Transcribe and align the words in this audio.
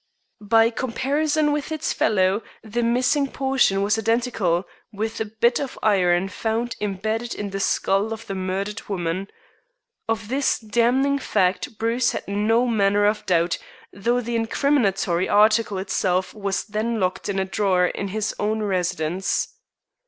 By 0.41 0.71
comparison 0.71 1.51
with 1.51 1.71
its 1.71 1.93
fellow 1.93 2.41
the 2.63 2.81
missing 2.81 3.27
portion 3.27 3.83
was 3.83 3.99
identical 3.99 4.65
with 4.91 5.19
the 5.19 5.25
bit 5.25 5.59
of 5.59 5.77
iron 5.83 6.27
found 6.29 6.75
imbedded 6.79 7.35
in 7.35 7.51
the 7.51 7.59
skull 7.59 8.11
of 8.11 8.25
the 8.25 8.33
murdered 8.33 8.81
woman. 8.89 9.27
Of 10.09 10.27
this 10.27 10.57
damning 10.57 11.19
fact 11.19 11.77
Bruce 11.77 12.13
had 12.13 12.27
no 12.27 12.65
manner 12.65 13.05
of 13.05 13.27
doubt, 13.27 13.59
though 13.93 14.21
the 14.21 14.35
incriminatory 14.35 15.29
article 15.29 15.77
itself 15.77 16.33
was 16.33 16.63
then 16.65 16.99
locked 16.99 17.29
in 17.29 17.37
a 17.37 17.45
drawer 17.45 17.85
in 17.85 18.07
his 18.07 18.33
own 18.39 18.63
residence. 18.63 19.49